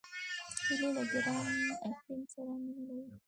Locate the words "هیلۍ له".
0.65-1.03